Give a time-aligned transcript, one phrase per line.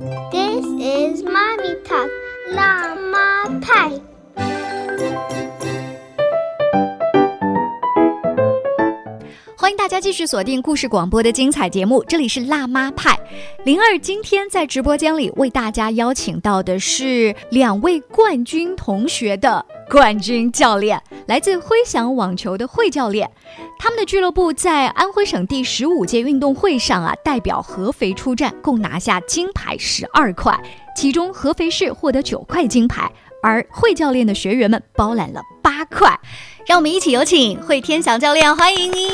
[0.00, 2.08] This is mommy talk，
[2.54, 3.90] 辣妈派。
[9.54, 13.14] 欢迎大家继续锁定故事广播的精彩节目，这里是辣妈派。
[13.66, 23.30] 灵儿今天在直播间里为大家邀请到的是两位冠军同学的冠军教练，来自辉翔网球的惠教练。
[23.82, 30.54] 他们的俱乐部在安徽省第十五届运动会上啊，代表合肥出战，共拿下金牌十二块，
[30.94, 33.10] 其中合肥市获得九块金牌，
[33.42, 36.14] 而惠教练的学员们包揽了八块。
[36.66, 39.12] 让我们一起有请惠天祥教练，欢迎您。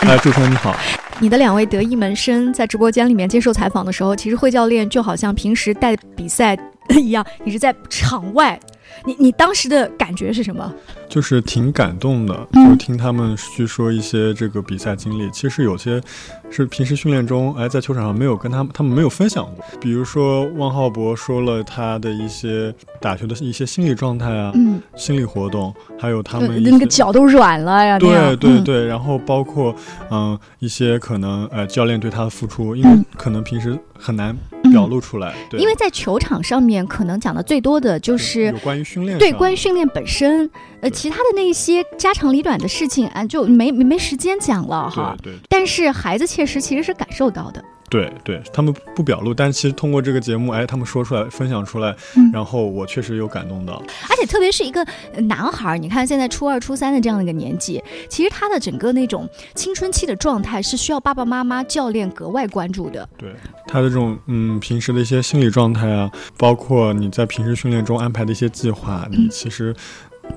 [0.00, 0.74] 哎， 主持人你好。
[1.18, 6.56] 你的两位得意门生在直播间里面接受采访的时候，其实惠教练就好像平时带比赛
[6.88, 8.58] 一样，你是在场外。
[9.04, 10.74] 你你当时的感觉是什么？
[11.08, 15.30] 就是挺感动的，就听他们去说一些这个比赛经历。
[15.30, 16.02] 其实有些
[16.50, 19.64] 是平时训练中，哎，在球场上没有跟他们，他们没有分享过。
[19.80, 27.98] 比如说汪浩博说了他的一些打球的一些心理状态啊，嗯，心理活动，还有他们那个脚都软了呀。
[27.98, 29.74] 对对对，然后包括
[30.10, 34.34] 嗯一些可能呃教练对他的付出，因为可能平时很难
[34.70, 35.34] 表露出来。
[35.50, 40.50] 对，因为在球场上面可能讲的最多的就是有关于训练，对，关于训练本身。
[40.82, 45.16] 呃，其他的那些家长里短的事情啊，就没没没时间讲了哈。
[45.22, 45.32] 对。
[45.48, 47.64] 但是孩子确实其实是感受到的。
[47.88, 51.96] 对对，他们不表露，但其实通过这个节目，哎，他们说出来、分享出来，
[52.30, 53.82] 然后我确实有感动到。
[54.10, 54.86] 而且特别是一个
[55.22, 63.08] 男孩，你看现在初二、初三的这样的一个年纪，其实他的整个那种青春期的状态是需要爸爸妈妈、教练格外关注的。
[63.16, 63.32] 对
[63.66, 69.74] 他的这种嗯，平时的一些心理状态啊，包括你在平时训练中安排的一些计划，你其实。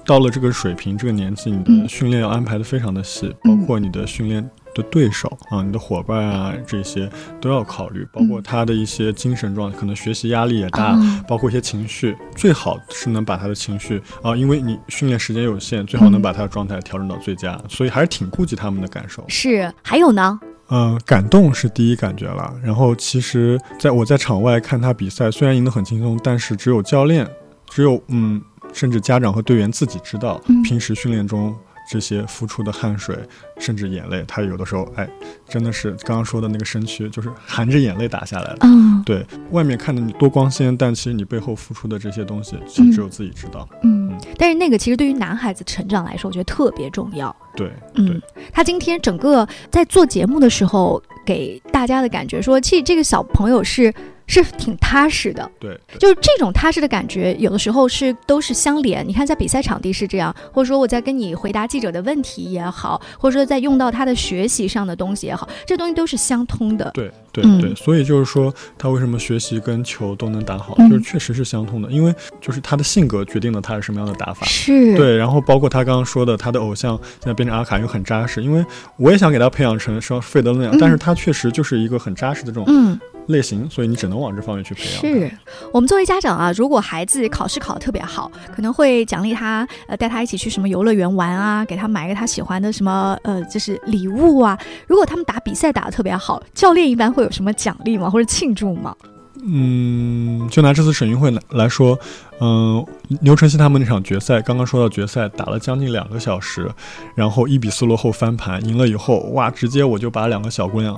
[0.05, 7.09] 到了这个水平、这个年纪，你的训练要安排的非常的细，包括你的训练的对手啊、你的伙伴啊这些
[7.41, 19.23] 都要考虑，包括他的一些精神状态，可能学习压力也大，包括一些情绪，最好是能把他的情绪啊，因为你训练时间有限，最好能把他的状态调整到最佳，所以还是挺顾及他们的感受。
[19.27, 20.39] 是，还有呢？
[20.69, 22.53] 嗯，感动是第一感觉了。
[22.63, 27.27] 然后其实在我在场外看他比赛，虽然赢得很轻松，但是只有教练，
[27.69, 28.41] 只有嗯。
[28.71, 31.55] 甚至家长和队员自己知道，平时训练中
[31.89, 33.17] 这些付出的汗水，
[33.57, 35.09] 甚至眼泪，他有的时候，哎，
[35.47, 38.57] 真的是刚刚说的那个身躯，就是含着眼泪打下来的。
[38.61, 43.67] 嗯，对外面看着你多光鲜，但其实你背后付出的这些东西，其实只有自己知道。
[43.81, 47.35] 嗯，但是那个其实对于男孩子成长来说，我觉得特别重要。
[47.55, 48.21] 对，嗯，
[48.53, 53.91] 他今天整个在做节目的时候，给大家的感觉说，其实这个小朋友是。
[54.29, 59.05] 是挺踏实的，对，就是这种踏实的感觉，有的时候是都是相连。
[59.05, 66.91] 你看，在比赛场地是这样，或者说我在跟你回答记者的问题也好，或者说在用到他的学习上的东西也好，这东西都是相通的。
[66.93, 74.45] 对对对，所以就是说，他为什么学习跟球都能打好，就是确实是相通的，因为就是他的性格决定了他是什么样的打法。
[74.45, 78.63] 是对，然后包括他刚刚说的，他的偶像现在变成阿卡又很扎实，因为
[78.97, 82.65] 我也想给他培养成像费德勒那样，但是他确实就是一个很扎实的这种。
[82.67, 82.99] 嗯。
[83.29, 85.01] 类型，所以你只能往这方面去培养。
[85.01, 85.31] 是
[85.71, 94.57] 我们作为家长啊，如果孩子考试考得特别好，可能会奖励他，呃，带他一起去什么游乐园玩啊，给他买一个他喜欢的什么，呃，就是礼物啊。
[94.87, 98.09] 如果他们打比赛打得特别好，教练一般会有什么奖励吗？
[98.09, 98.95] 或者庆祝吗？
[99.41, 101.97] 嗯，就拿这次省运会来来说，
[102.41, 102.85] 嗯，
[103.21, 106.69] 牛晨曦他们那场决赛，刚刚说到决赛打了将近两个小时，
[107.15, 110.93] 然后一比四落后翻盘，赢了以后，哇，直接我就把两个小姑娘。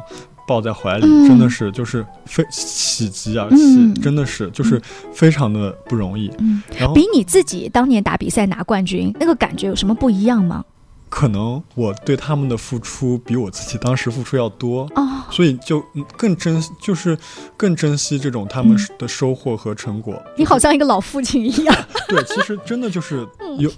[0.51, 4.81] 抱在怀里，真的是就是非喜极而泣，真的是就是
[5.13, 6.29] 非常的不容易。
[6.39, 10.65] 嗯，然后比你自己当年打比赛拿冠军那个感觉有什么不一样吗？
[11.07, 15.81] 可能我对他们的付出比我自己当时付出要多哦，所以就
[16.17, 17.17] 更珍就是
[17.55, 20.21] 更珍惜这种他们的收获和成果。
[20.35, 21.73] 你好像一个老父亲一样。
[22.09, 23.25] 对，其实真的就是
[23.57, 23.71] 有。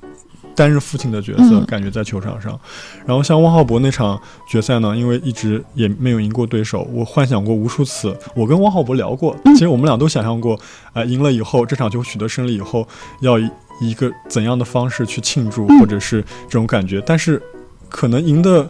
[0.56, 2.60] 担任父亲的角色，感觉在球场上。
[3.06, 8.16] 然后像汪浩博那场决赛呢，因为一直也没有赢过对手，我幻想过无数次。
[8.36, 10.60] 我跟汪浩博聊过，其实我们俩都想象过，
[10.94, 12.88] 啊，赢了以后这场球取得胜利以后，
[13.22, 13.50] 要以
[13.82, 17.02] 一个怎样的方式去庆祝，或者是这种感觉。
[17.06, 17.42] 但是
[17.90, 18.70] 可能赢的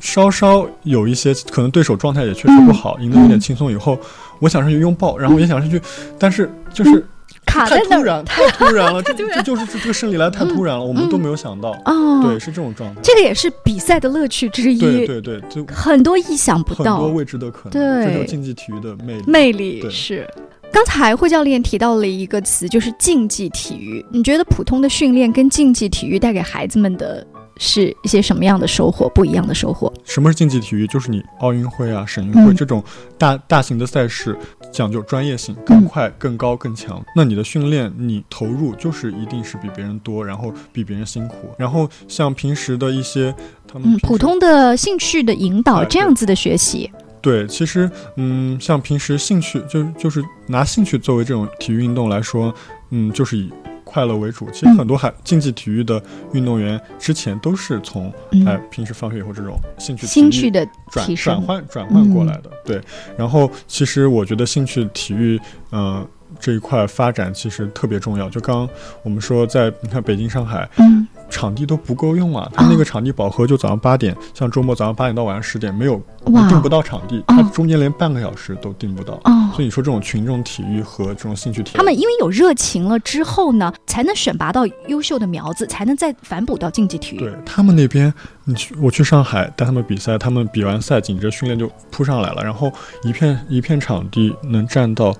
[0.00, 3.98] 稍稍有一些，可能对手状态也确实不好，赢得有点轻松以后，
[4.38, 5.80] 我想上去拥抱，然后也想上去，
[6.18, 7.06] 但是就是。
[7.44, 11.70] 太突然， 太突然了， 这这就是这这个胜利来太突然了，我们都没有想到。
[11.86, 13.00] 哦，对，是这种状态。
[13.02, 14.78] 这个也是比赛的乐趣之一。
[14.78, 17.72] 对对对，就很多意想不到，很多未知的可能。
[17.72, 19.24] 对，这就是竞技体育的魅力。
[19.26, 20.28] 魅力是。
[20.72, 24.04] 刚才惠教练提到了一个词，就是竞技体育。
[24.10, 27.26] 你觉得普通的训练跟竞技体育带给孩子们的
[27.58, 29.08] 是一些什么样的收获？
[29.14, 29.92] 不一样的收获？
[30.04, 30.86] 什么是竞技体育？
[30.86, 32.82] 就是你奥运会啊、省运会嗯这种
[33.18, 34.36] 大大型的赛事，
[34.70, 37.02] 讲究专业性，更快、更高、更强。
[37.14, 41.50] 那你的训练，你投入就是一定是比别人多，然后比别人辛苦。
[41.58, 43.34] 然后像平时的一些
[43.66, 46.90] 他们嗯，普通的兴趣的引导，哎这样子的学习，
[47.22, 52.54] 对，其实嗯，像平时兴趣就就是拿兴趣作为这种体育运动来说，
[52.90, 53.50] 嗯，就是以
[53.96, 54.46] 快乐为主。
[54.52, 56.02] 其实嗯很多还竞技体育的
[56.34, 62.50] 运动员之前都是从嗯，哎平时放学以后这种兴趣兴趣的转转换转换过嗯来的。
[62.62, 62.78] 对，
[63.16, 65.40] 然后其实我觉得兴趣体育，
[65.72, 66.06] 嗯、
[66.38, 68.28] 这一块发展其实特别重要。
[68.28, 68.68] 就刚刚
[69.02, 79.14] 我们说，在你看北京、上海，嗯场地都不够用啊，它那个场地饱和就早上八点，像周末早上八点到晚上十点，没有哇订不到场地，哦它中间连半个小时都订不到。
[79.24, 87.18] 哦所以你说这种群众体育和这种兴趣体育，他们因为有热情了之后呢，才能选拔到优秀的苗子，才能再反哺到竞技体育。
[87.18, 88.12] 对他们那边，
[88.44, 92.72] 你去我去上海带他们比赛，他们比完赛紧接着训练就扑上来了，然后
[93.02, 95.14] 一片一片场地能站到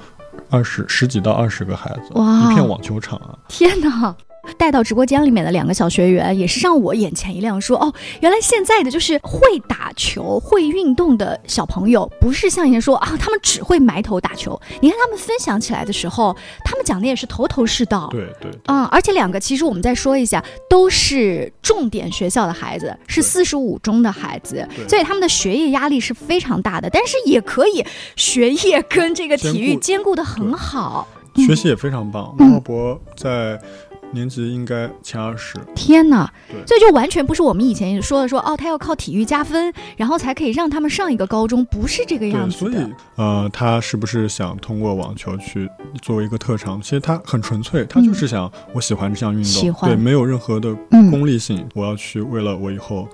[0.51, 4.15] 二十十几到二十个孩子，哇一片网球场啊，天哪！
[4.57, 14.59] 带到直播间里面的两个小学员，也是让我眼前一亮说，哦，原来现在的就是会打球、会运动的小朋友，不是像以前说啊，他们只会埋头打球。
[14.81, 16.35] 你看他们分享起来的时候，
[16.65, 18.09] 他们讲的也是头头是道。
[18.11, 27.85] 对对对嗯，而且两个其实我们再说一下，都是重点学校的孩子，是四十五中的孩子，所以他们的学业压力是非常大的，但是也可以
[28.17, 31.09] 学业跟这个体育兼顾兼顾的很好。
[31.37, 32.35] 学习也非常棒。
[32.39, 33.61] 浩博在
[34.17, 36.33] 年级应该前二十，天哪！
[36.49, 42.71] 对所以就完全不是我们以前说的说哦，他要靠体育加分，然后才可以让他们上一个高中，不是这个样子，所。
[42.71, 42.75] 以
[43.17, 45.69] 呃，他是不是想通过网球去
[46.03, 46.81] 作为一个特长？
[46.81, 53.09] 其实他很纯粹，他就是想我喜欢这项运动，对，没有任何的嗯功利性，我要去为了我以后，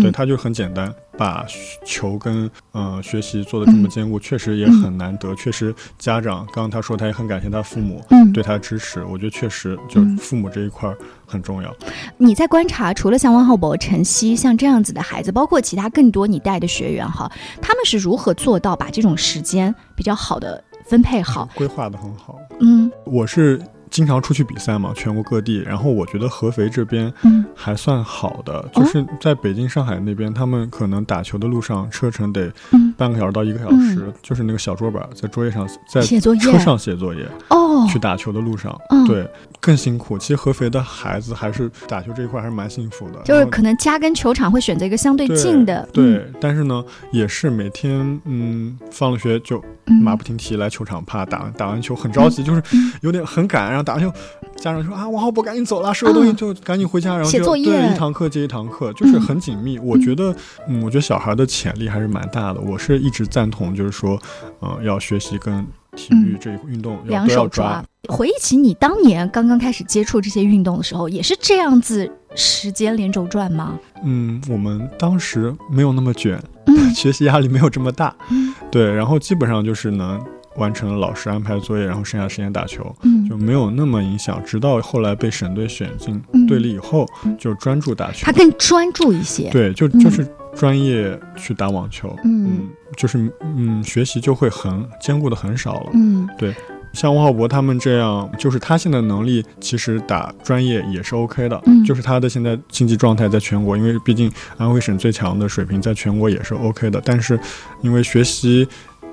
[0.00, 1.44] 对，他就很简单，把
[1.84, 5.34] 球跟呃学习做的这么兼顾，确实也很难得。
[5.34, 10.96] 确实，家长刚刚他说他也很感谢他父母嗯，对他的支持，我觉得确实就嗯父母这一块儿
[11.26, 11.74] 很重要。
[12.16, 17.30] 你在观察，除了像汪浩博、晨曦像这样子的孩子，包括其他更多你带的学员哈，
[17.60, 21.48] 他们是如何做到把这种时间比较好的分配好？
[21.54, 22.38] 规划的很好。
[22.60, 25.62] 嗯我是经常出去比赛嘛，全国各地。
[25.62, 27.44] 然后我觉得合肥这边嗯。
[27.54, 36.40] 还算好的，哦就是在北京、上海那边，他们可能打球的路上车程得嗯，半个小时到一个小时，就是那个小桌板在桌业上，在写作业。
[36.40, 39.06] 车上写作业，哦，去打球的路上，嗯。
[39.06, 39.26] 对，
[39.60, 40.18] 更辛苦。
[40.18, 49.64] 其实合肥的孩子还是打球这一块还是蛮幸福的，就是可能家跟球场会选择一个相对对近的，对，但是呢，也是每天嗯放了学就嗯，
[50.02, 52.92] 马不停蹄来球场，怕打完打完球很着急，就是嗯。
[53.02, 54.10] 有点很赶，然后打完球，
[54.56, 59.78] 家长说啊，王浩博赶紧走了，收拾东西嗯就赶紧回家，然后就对一堂课接一堂课，就是很紧密。
[59.78, 60.34] 我觉得，
[60.66, 62.60] 嗯，我觉得小孩的潜力还是蛮大的。
[62.60, 64.18] 我是一直赞同，就是说，
[64.62, 65.64] 嗯、要学习跟
[65.96, 67.84] 体育嗯这一运动要两手抓。。
[68.08, 73.76] 回忆起你当年刚刚开始接触这些运动的时候，也是这样子时间连轴转吗？
[74.04, 80.24] 嗯，我们当时没有那么卷，嗯 学习压力没有这么大，嗯对，然后基本上就是能
[80.56, 82.94] 完成了老师安排的作业，然后剩下时间打球。
[83.02, 88.32] 嗯就没有那么影响，直到后来被省队选进嗯队里以后，嗯就专注打球他。
[88.32, 89.50] 更专注一些。
[89.50, 95.90] 对，就嗯就是专业去打网球，嗯嗯，就是嗯，学习就会很兼顾的很少了。
[95.94, 96.54] 嗯对
[96.92, 107.38] 像王浩博他们这样，就是他现在能力其实打专业也是 OK 的，嗯就是他的现在竞技状态在全国，因为毕竟安徽省最强的水平在全国也是 OK 的，但是
[107.82, 108.66] 因为学习。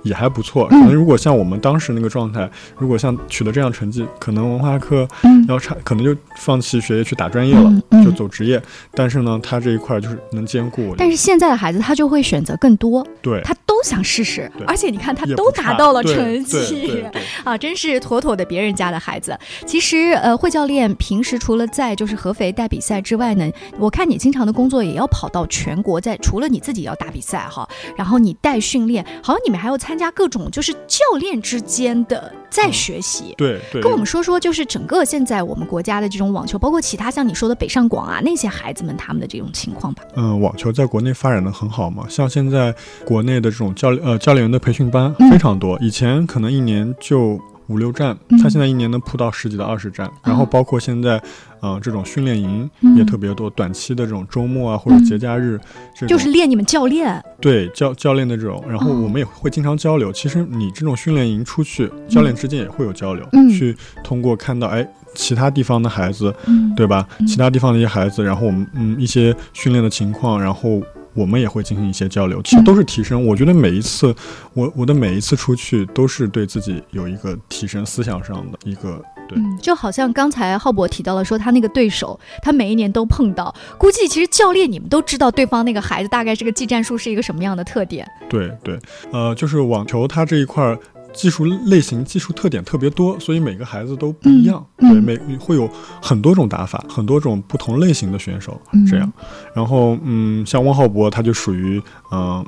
[0.04, 0.86] 也还不错，可嗯。
[0.86, 5.46] 能如果像我们当时那个状态，如果像取得这样成绩，可能文化课嗯。
[5.48, 8.62] 要差，可能就放弃学业去打专业了，就走职业。
[8.94, 10.96] 但是呢，他这一块就是能兼顾。
[10.98, 17.04] 但是现在的孩子他就会选择更多，对，他都想试试，而且你看他都达到了成绩。
[17.44, 19.38] 啊，真是妥妥的别人家的孩子。
[19.66, 33.34] 其实呃，惠教练平时除了在就是合肥带比赛之外呢，我看你经常的工作也要跑到全国，在除了你自己要打比赛哈，然后你带训练，好像你们还要参加各种就是教练之间的再学习。
[33.36, 40.04] 对对，跟我们说说，就是整个现在我们国家的这种网球，包括其他像你说的北上广啊那些孩子们他们的这种情况吧。
[40.16, 51.20] 嗯，网球在国内发展的很好嘛，像现在国内的这种教呃教练员的培训班嗯非常多，以前可能一年就五六站，嗯他现在一年能铺到十几到二十站，然后包括现在，
[51.64, 52.96] 呃，这种训练营嗯。
[52.98, 55.60] 也特别多，短期的这种周末啊或者节假日，
[55.96, 60.12] 这就是练你们教练，对教教练的这种，然后哦我们也会经常交流。
[60.12, 63.50] 其实你这种训练营出去，教练之间也会有交流，嗯。
[63.50, 67.08] 去通过看到哎其他地方的孩子，嗯，对吧？
[67.20, 67.26] 嗯。
[67.26, 70.82] 其他地方的一些孩子，然后我们嗯一些训练的情况，然后
[71.14, 73.26] 我们也会进行一些交流，其实都是提升。
[73.26, 74.14] 我觉得每一次
[74.54, 79.38] 我我的每一次出去都是对自己有一个提升思想上的一个对。
[79.38, 88.08] 嗯，就好像刚才浩博提到了，说他那个对手，他每一年都碰到，估计其实教练你们都知道对方那个孩子大概这个技战术是一个什么样的特点。
[88.30, 88.80] 对对，
[89.12, 90.78] 呃，就是网球它这一块儿
[91.14, 94.66] 技术类型、技术特点特别多，所以每个孩子都不一样。
[94.78, 95.70] 对，每会有
[96.02, 99.12] 很多种打法，很多种不同类型的选手嗯这样。
[99.54, 102.20] 然后，嗯，像汪浩博他就属于嗯。
[102.20, 102.46] 呃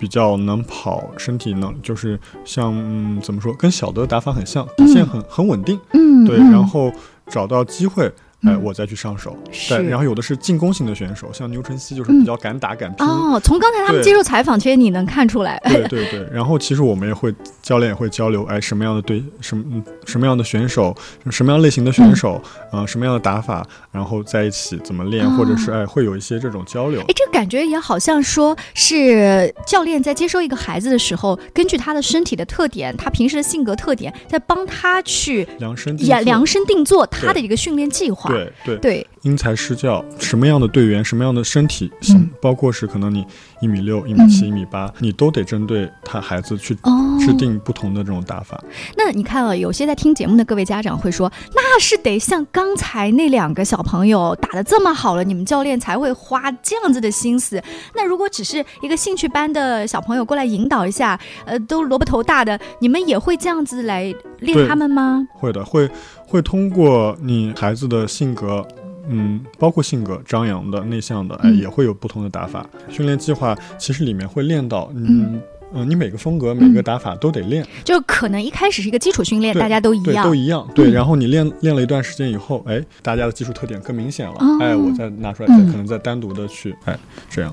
[0.00, 6.90] 比较能跑，身体能就是像嗯怎么说，跟小德打法很像，底线很很稳定，嗯，对，嗯然后
[7.26, 8.10] 找到机会，
[8.42, 9.36] 哎，嗯我再去上手。
[9.50, 20.94] 是对，然后有的是进攻型的选手，像牛晨曦就是比较敢打敢拼，哦，从刚才他们接受采访，其实你能看出来，对对对，然后其实我们也会，教练也会交流，哎，什么样的对什么嗯什么样的选手，
[21.30, 27.14] 什么样类型的选手，啊、什么样的打法，然后在一起怎么练，哦或者是哎会有一些这种交流哎，。
[27.14, 38.29] 这感觉也好像说是教练在接收一个孩子的时候，根据他的身体的特点，他平时的性格特点，在帮他去量身也量身定做他的一个训练计划。
[38.30, 43.26] 对对，对，因材施教，什么样的队员，什么样的身体型，嗯包括是可能你
[43.60, 48.62] 一米六、一米七、嗯一米八，你都得针对他孩子去哦，制定不同的这种打法。
[48.96, 57.62] 那你看啊，有些在听节目的各位家长会说，那是得像刚才那两个小朋友打的这么好了，你们教练才会花这样子的心思。
[57.94, 65.26] 那如果只是一个兴趣班的小朋友过来引导一下，呃，都萝卜头大的，你们也会这样子来练他们吗？
[65.34, 65.88] 会的，会
[66.30, 68.64] 会通过你孩子的性格，
[69.08, 72.64] 嗯，包括性格张扬的、内向的，哎，嗯也会有不同的打法。
[72.88, 75.42] 训练计划其实里面会练到，嗯嗯
[75.74, 80.32] 嗯、你每个风格、每个打法都得练，就可能一开始是一个基础训练，大家都一对，样都。
[80.32, 80.68] 一样。
[80.72, 86.96] 对，嗯然后你练练了一段时间以后，哎，大家的技术特点更明显了，哦哎，我再拿出来，嗯再可能再单独的去，哎，
[87.28, 87.52] 这样。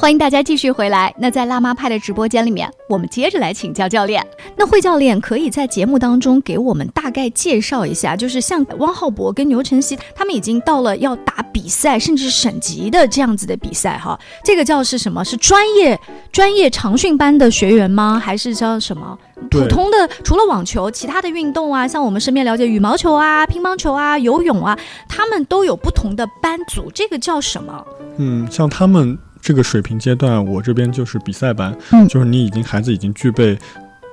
[0.00, 1.12] 欢迎大家继续回来。
[1.18, 4.24] 那在辣妈派的直播间里面，我们接着来请教教练。
[4.56, 14.16] 那慧教练可以在节目当中给我们大概介绍一下，就是像汪浩博跟牛晨曦，他们已经到了要打比赛，甚至省级的这样子的比赛哈。
[14.44, 15.24] 这个叫是什么？
[15.24, 15.98] 是专业
[16.30, 18.22] 专业长训班的学员吗？
[18.24, 19.18] 还是叫什么？
[19.50, 24.78] 普通的除了网球，其他的运动啊，像我们身边了解羽毛球啊、乒乓球啊、游泳啊，
[25.08, 27.84] 他们都有不同的班组，这个叫什么？
[28.16, 33.58] 嗯，像他们这个水平阶段，我这边就是比赛班，嗯就是你已经孩子已经具备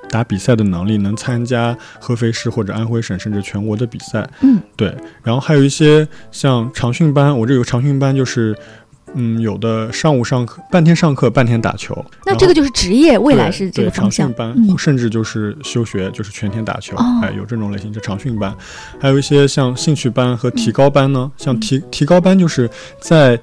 [0.10, 4.28] 打比赛的能力，能参加合肥市或者安徽省甚至全国的比赛。
[4.42, 4.96] 嗯，对。
[5.24, 8.56] 然后还有一些像长训班，我这有长训班就是。
[9.18, 12.06] 嗯，有的上午上课，半天上课，半天打球。
[12.26, 14.66] 那这个就是职业，未来是这个对方向长训。
[14.66, 18.54] 班，嗯甚至就是休学，就是全天打球，哦哎，有这种类型就长训班，
[19.00, 23.40] 还有一些像兴趣班和提高班呢，嗯像提提高班就是在。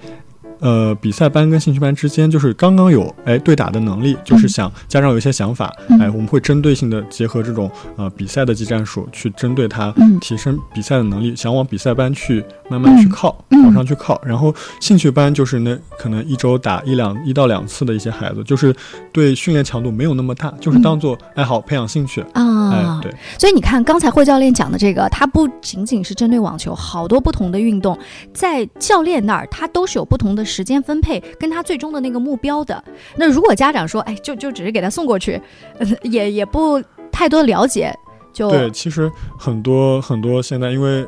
[0.62, 6.00] 呃，比赛班跟兴趣班之间，就是刚刚有哎对打的能力，就是想家长有一些想法，嗯。
[6.00, 10.19] 哎，我们会针对性的结合这种呃比赛的技战术，去针对他嗯。
[10.21, 13.64] 提升比赛的能力，想往比赛班去慢慢去靠，嗯。
[13.64, 14.21] 往上去靠。
[14.25, 18.75] 然后兴趣班就是那可能一周打一两一到两次的一些孩子，就是
[19.12, 22.25] 对训练强度没有那么大，就是当做爱好培养兴趣。
[22.35, 22.71] 啊。
[22.73, 27.99] 哎，，对，所以你看，刚才霍教练讲的这个，他不仅仅是针对网球，好多不同的运动，
[28.33, 32.85] 在教练那儿，他都是有不同的时间分配，跟他最终的那个目标的。
[33.16, 35.40] 那如果家长说，哎，就就只是给他送过去，
[36.02, 37.92] 也也不太多了解，
[38.32, 41.06] 就对，其实很多很多现在因为。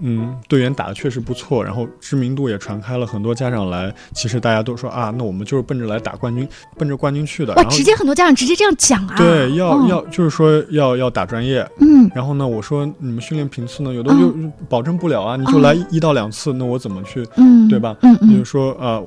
[0.00, 7.54] 嗯，队员打的确实不错，然后知名度也传开了，很多家长来，其实大家都说啊，那我们就是奔着来打冠军，奔着冠军去的。
[7.54, 9.86] 哇，直接很多家长直接这样讲啊，对，要、哦。
[9.88, 12.10] 要就是说要要打专业，嗯。
[12.14, 17.96] 然后呢，我说你们训练频次呢，有的哦就保证不了啊，你就来一一到两次，那我怎么去，嗯，对吧？
[18.02, 19.00] 嗯你就说啊、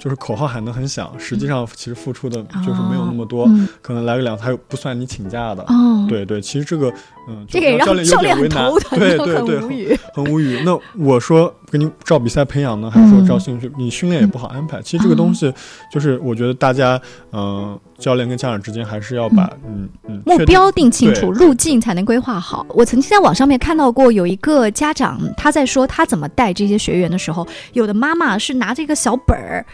[0.00, 5.62] 就是口号喊得很响，实际上其实付出的就是没有那么多，嗯可能来个两次还有不算你请假的。
[5.64, 6.90] 哦，，对对，其实这个，
[7.28, 9.98] 嗯，这个也让教练有点为难对对对，很无语。
[10.14, 10.62] 很无语。
[10.64, 13.70] 那我说给你照比赛培养呢，还是说照兴趣？
[13.78, 14.82] 你训练也不好安排。
[14.82, 15.52] 其实这个东西
[15.92, 17.00] 就是我觉得大家，
[17.32, 22.66] 嗯，教练跟家长之间还是要把嗯嗯目标定清楚，路径才能规划好。
[22.70, 29.64] 我曾经在网上面看到过有一个家长他在说他怎么带这些学员的时候，有的妈妈是拿着一个小本儿。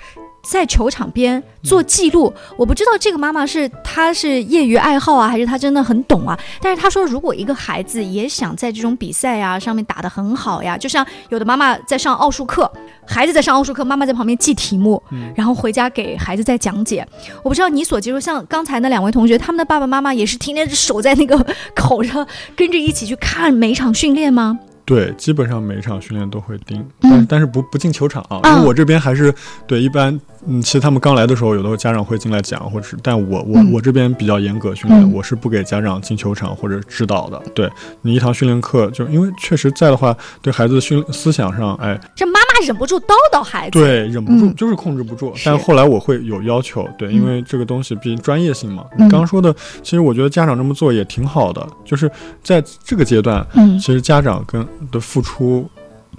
[0.51, 6.39] 在球场边做记录，我不知道这个妈妈是她是业余爱好啊，还是她真的很懂啊？
[6.61, 12.71] 但是她说，如果一个孩子也想在这种比赛啊上面打得很好呀，就像有的妈妈在上奥数课，
[13.07, 15.03] 孩子在上奥数课，妈妈在旁边记题目，
[15.35, 17.07] 然后回家给孩子再讲解。
[17.43, 24.59] 我不知道你所接触，像刚才那两位同学，他们的爸爸妈妈也是天天守在那个 口上，跟着一起去看每一场训练吗？
[24.87, 29.35] 对，基本上每一场训练都会盯，嗯但但是不不进球场啊，啊因为我这边还是
[29.67, 37.43] 对一般，嗯，其实他们刚来的时候，有的时候家长会进来讲，或者是，但我我、嗯我这边比较严格训练，嗯我是不给家长进球场或者指导的。
[37.53, 37.69] 对
[38.01, 45.35] 你一堂训练课，就因为确实在的话，对孩子训思想上，哎，这妈妈忍不住叨叨孩子，对，忍不住、嗯就是控制不住。
[45.45, 48.85] 但后来我会有要求，对，嗯因为这个东西毕竟专业性嘛。
[48.93, 49.53] 嗯你刚刚说的，
[49.83, 52.09] 其实我觉得家长这么做也挺好的，就是
[52.45, 55.69] 在这个阶段，嗯其实家长跟的付出，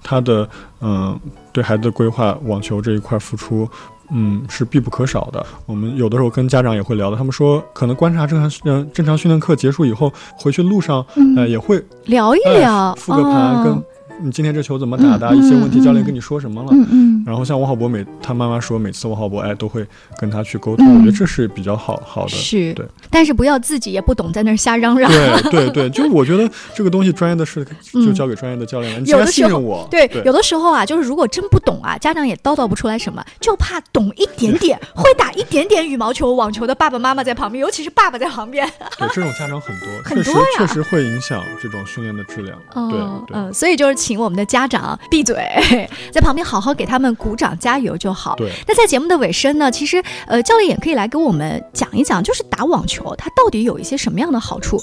[0.04, 0.48] 他的
[0.82, 1.20] 嗯、
[1.52, 3.68] 对孩子的规划，网球这一块付出。
[4.10, 5.46] 嗯，是必不可少的。
[5.66, 13.84] 我们有的时候跟家长也会聊的，他们说可能观察正常嗯正常训练课结束以后，回去路上嗯呃也会聊一哎聊，复个盘，跟哦
[14.22, 16.70] 你今天这球怎么打的，嗯一些问题，嗯教练跟你说什么了。
[16.72, 19.86] 嗯嗯，然后像王浩博每他妈妈说，每次王浩博哎都会
[20.20, 22.30] 跟他去沟通，嗯我觉得这是比较好好的。
[22.30, 25.12] 是，对，但是不要自己也不懂，在那儿瞎嚷嚷。
[25.12, 38.68] 对对对， 就我觉得这个东西专业的事嗯就交给专业的教练了，你既然有的时候信任我，对，对有的时候啊，就是如果真不懂啊，家长也叨叨不出来什么，就怕懂一点点，会打一点点羽毛球、网球的爸爸妈妈在旁边，尤其是爸爸在旁边。
[38.98, 42.58] 对这种家长很多，确实很多呀确实会影响这种训练的质量。
[42.90, 42.98] 对
[43.28, 45.36] 对嗯，所以就是请我们的家长闭嘴，
[46.14, 48.36] 在旁边好好给他们鼓掌加油就好。
[48.38, 54.82] 对，那在节目的尾声呢，其实呃，教练也可以来给我们讲一讲，就是打网球它到底有一些什么样的好处？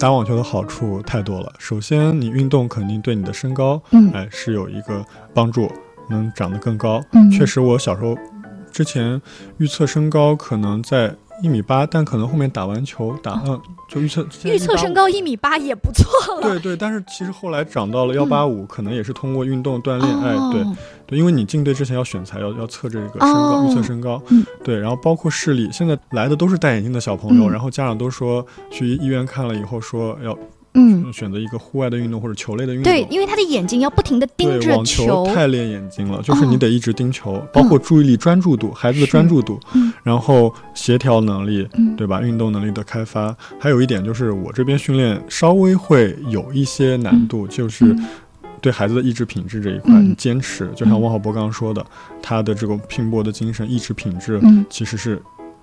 [0.00, 1.52] 打网球的好处太多了。
[1.58, 5.04] 首先，你运动肯定对你的身高，嗯哎，是有一个
[5.34, 5.70] 帮助，
[6.08, 7.02] 能长得更高。
[7.12, 8.16] 嗯确实，我小时候
[8.72, 9.20] 之前
[9.58, 14.94] 预测身高可能在一米八，但可能后面打完球打嗯，就预测哦预测身。
[14.94, 16.42] 高一米八也不错了。
[16.42, 20.76] 对对，但是其实后来长到了幺八五，可能也是通过运动锻炼，哎，对哦。
[21.06, 24.44] 对，因为你进队之前要选材，要要测这个身高，哦预测身高，嗯。
[24.64, 27.52] 对，然后包括视力，现在来的都是戴眼镜的小朋友，嗯。
[27.52, 30.36] 然后家长都说去医院看了以后说要
[30.76, 32.92] 嗯，选择一个户外的运动或者球类的运动。
[32.92, 36.48] 对，因为他的眼睛要不停的盯对，着网球太练眼睛了，就是哦。
[36.48, 39.92] 你得一直盯球，包括注意力、专注度，孩子的专注度，嗯。
[40.02, 41.96] 然后协调能力，嗯。
[41.96, 42.20] 对吧？
[42.20, 48.06] 运动能力的开发，还有一点就是我这边训练稍微会有一些难度，就是嗯。
[48.60, 51.84] 对孩子的意志品质这一块，坚持，就像汪浩博刚刚说的，
[52.20, 54.64] 他的这个拼搏的精神、意志品质，嗯。
[54.68, 55.22] 其实是。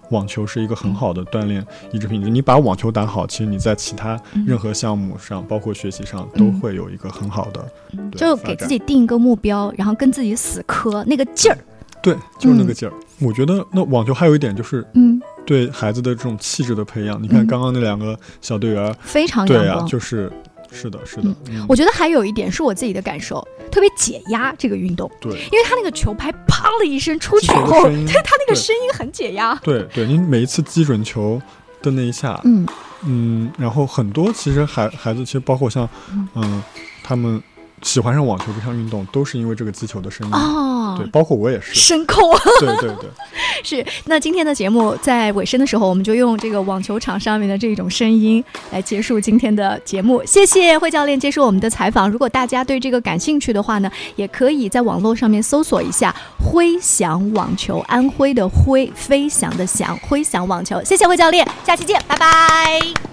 [0.09, 2.29] 网球是一个很好的锻炼意志品质。
[2.29, 7.65] 你把网球打好，其实你在其他嗯任何项目上，包括学习上，都会有一个很好的
[8.11, 11.57] 对就给自己定一个目标，然后跟自己死磕那个劲儿。
[12.01, 12.93] 对，就是那个劲儿。
[13.21, 17.21] 我觉得那网球还有一点就是嗯，对孩子的这种气质的培养。
[17.23, 19.85] 你看嗯刚刚那两个小队员，非常对啊。
[19.87, 20.29] 就是
[20.73, 25.31] 是的，是的，嗯我觉得还有一点是我自己的感受，特别解压这个运动，对。
[25.31, 28.05] 因为他那个球拍砰的一声出去后，声音。
[28.05, 29.53] 对他那个声音很解压。
[29.63, 31.39] 对对，你每一次击准球
[31.81, 32.65] 的那一下，嗯。
[33.05, 36.27] 嗯，然后很多其实孩孩子，其实包括像嗯。
[36.35, 36.63] 嗯，
[37.03, 37.41] 他们
[37.83, 40.33] 喜欢上网球这项运动，都是因为这个击球的声音。
[40.33, 41.73] 哦对，，包括我也是。
[41.73, 42.21] 声控
[42.59, 43.09] 对对对，
[43.63, 43.85] 是。
[44.05, 50.23] 那今天的节目在尾声的时候，我们就用这个网球场上面的这种声音来结束今天的节目。
[50.25, 52.09] 谢谢惠教练接受我们的采访。
[52.09, 60.81] 如果大家对这个感兴趣的话呢，也可以在网络上面搜索一下“辉翔网球”，安徽的辉，飞翔的翔，辉翔网球。
[60.83, 62.79] 谢谢惠教练，下期见，拜拜。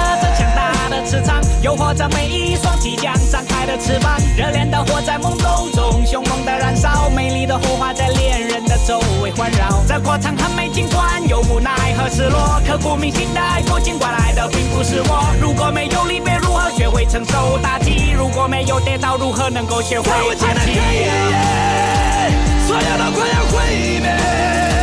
[1.05, 4.17] 磁场，诱惑着每一双即将张开的翅膀。
[4.37, 9.83] 热恋的火在懵懂中凶猛的燃烧，美丽的火花在恋人的周围环绕。
[9.87, 15.33] 这过程很美，尽管有无奈和失落，刻骨铭心的爱过，尽管来的并不是我。
[15.41, 18.11] 如果没有离别，如何学会承受打击？
[18.11, 20.79] 如果没有跌倒，如何能够学会在无尽的爬起？
[22.67, 24.80] 所有都快要毁灭。